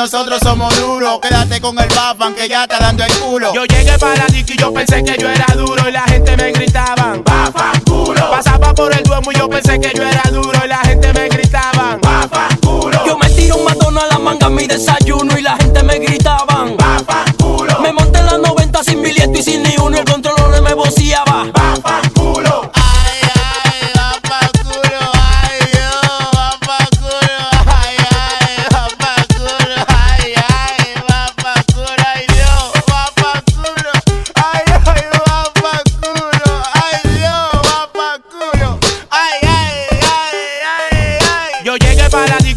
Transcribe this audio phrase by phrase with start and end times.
[0.00, 1.18] nosotros somos duros.
[1.20, 3.52] Quédate con el papan que ya está dando el culo.
[3.52, 6.52] Yo llegué para disco y yo pensé que yo era duro y la gente me
[6.52, 8.30] gritaban, papan culo.
[8.30, 11.28] Pasaba por el duomo y yo pensé que yo era duro y la gente me
[11.28, 12.98] gritaban, papan culo.
[13.04, 15.98] Yo me tiro un matón a la manga en mi desayuno y la gente me
[15.98, 17.80] gritaban, papan culo.
[17.80, 21.29] Me monté en la 90 sin billete y sin ni uno, el control me boceaba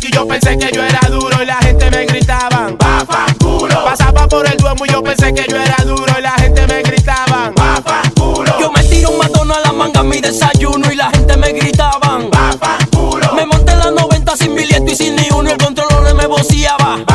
[0.01, 2.77] y yo pensé que yo era duro y la gente me gritaban
[3.39, 6.65] culo Pasaba por el duomo y yo pensé que yo era duro y la gente
[6.67, 7.53] me gritaban
[8.15, 11.37] culo Yo me tiro un matón a la manga en mi desayuno y la gente
[11.37, 12.29] me gritaban
[12.91, 17.12] culo Me monté la 90 sin billete y sin ni uno el control me boceaba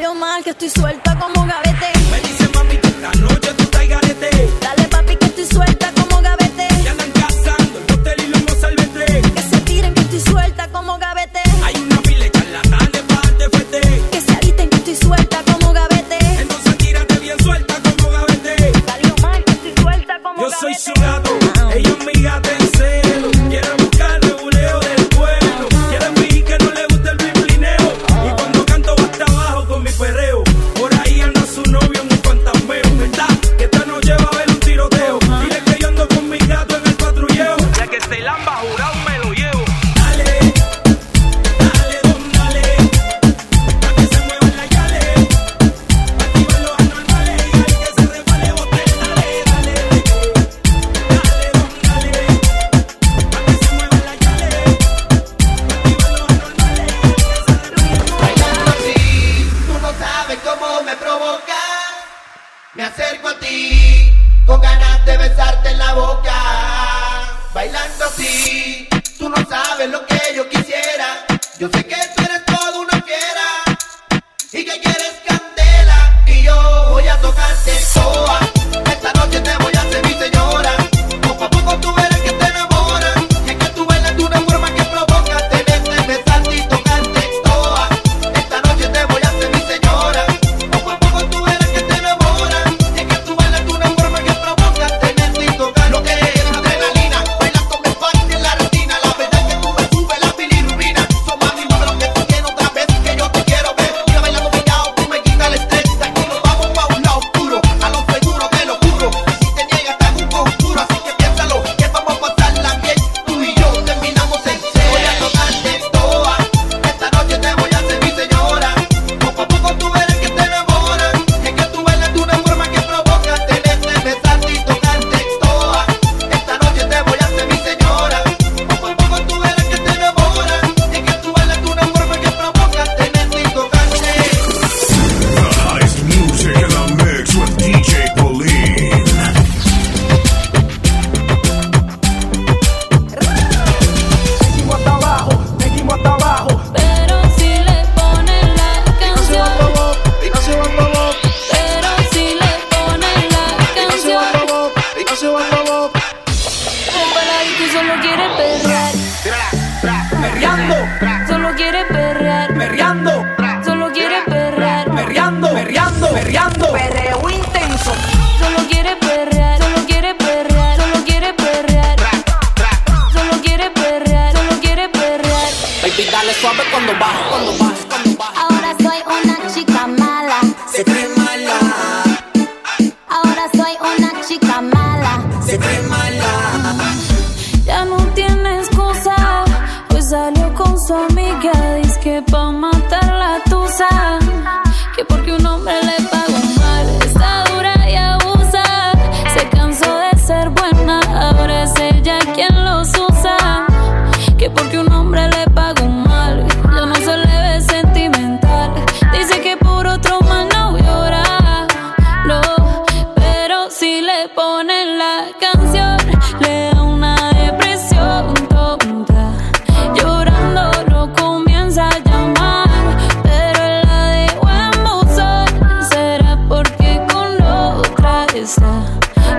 [0.00, 1.92] salió mal, que estoy suelta como un gavete.
[2.10, 3.49] Me dice mami que esta noche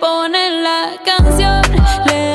[0.00, 2.29] ponen la canción.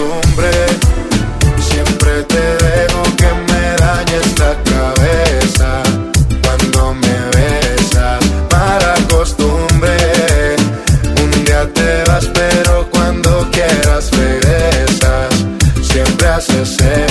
[0.00, 0.50] costumbre.
[1.58, 5.82] Siempre te dejo que me dañes la cabeza
[6.42, 8.24] cuando me besas.
[8.50, 10.56] Mala costumbre.
[11.22, 15.34] Un día te vas, pero cuando quieras regresas.
[15.82, 17.09] Siempre haces eso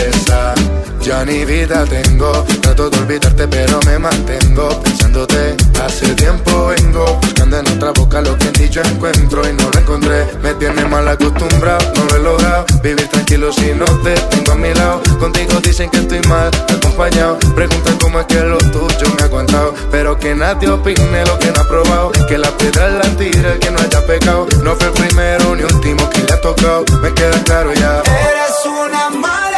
[1.25, 2.31] ni vida tengo.
[2.61, 5.55] Trato de olvidarte, pero me mantengo pensándote.
[5.83, 9.79] Hace tiempo vengo buscando en otra boca lo que en dicho encuentro y no lo
[9.79, 10.27] encontré.
[10.41, 12.65] Me tiene mal acostumbrado, no lo he logrado.
[12.83, 15.01] Vivir tranquilo si no te tengo a mi lado.
[15.19, 17.37] Contigo dicen que estoy mal acompañado.
[17.55, 19.73] Preguntan cómo es que lo tuyo me ha contado.
[19.91, 22.11] Pero que nadie opine lo que no ha probado.
[22.27, 24.47] Que la piedra la tira el que no haya pecado.
[24.63, 26.85] No fue el primero ni último que le ha tocado.
[27.01, 28.01] Me queda claro ya.
[28.03, 29.48] Eres una mala.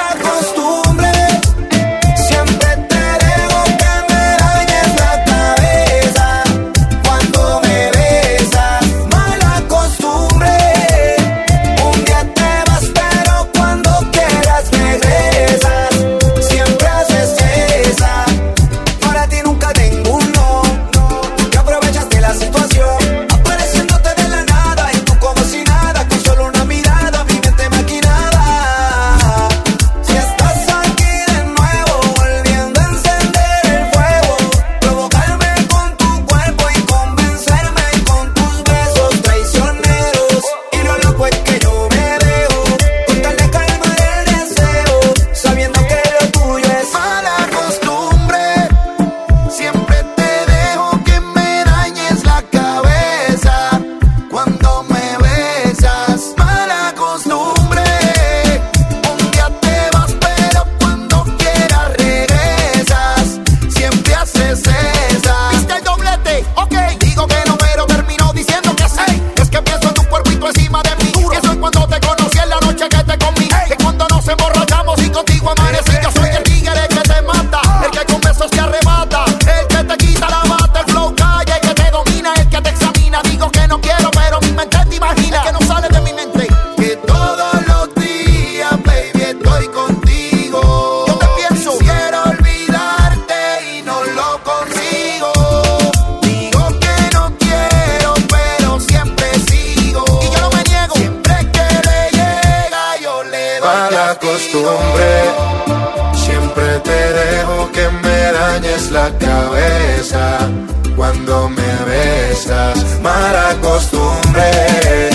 [106.53, 110.49] Siempre te dejo que me dañes la cabeza
[110.97, 112.77] cuando me besas.
[113.01, 115.09] Mala costumbre,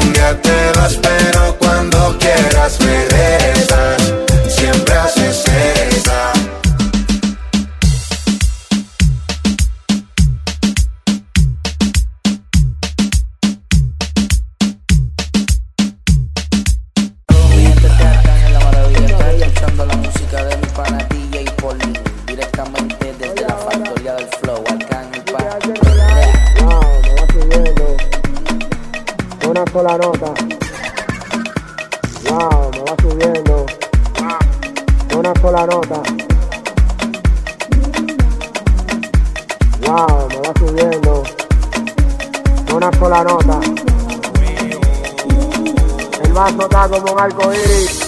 [0.00, 1.56] un día te vas pero
[46.46, 48.05] has notado como un arco iris.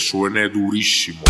[0.00, 1.20] Suene durísimo.